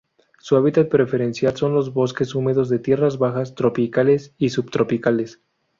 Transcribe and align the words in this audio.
Su 0.39 0.55
hábitat 0.55 0.87
preferencial 0.89 1.55
son 1.55 1.75
los 1.75 1.93
bosques 1.93 2.33
húmedos 2.33 2.69
de 2.69 2.79
tierras 2.79 3.19
bajas, 3.19 3.53
tropicales 3.53 4.33
y 4.39 4.49
subtropicales. 4.49 5.43